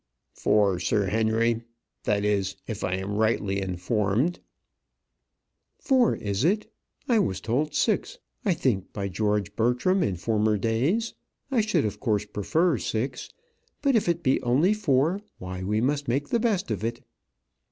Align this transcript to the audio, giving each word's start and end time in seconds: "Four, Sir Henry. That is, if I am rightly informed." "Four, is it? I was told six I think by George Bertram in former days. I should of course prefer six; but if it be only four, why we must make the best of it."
"Four, 0.33 0.79
Sir 0.79 1.05
Henry. 1.05 1.61
That 2.05 2.25
is, 2.25 2.55
if 2.65 2.83
I 2.83 2.95
am 2.95 3.17
rightly 3.17 3.61
informed." 3.61 4.39
"Four, 5.77 6.15
is 6.15 6.43
it? 6.43 6.73
I 7.07 7.19
was 7.19 7.39
told 7.39 7.75
six 7.75 8.17
I 8.43 8.55
think 8.55 8.93
by 8.93 9.09
George 9.09 9.55
Bertram 9.55 10.01
in 10.01 10.15
former 10.15 10.57
days. 10.57 11.13
I 11.51 11.61
should 11.61 11.85
of 11.85 11.99
course 11.99 12.25
prefer 12.25 12.79
six; 12.79 13.29
but 13.83 13.95
if 13.95 14.09
it 14.09 14.23
be 14.23 14.41
only 14.41 14.73
four, 14.73 15.21
why 15.37 15.61
we 15.61 15.79
must 15.81 16.07
make 16.07 16.29
the 16.29 16.39
best 16.39 16.71
of 16.71 16.83
it." 16.83 17.03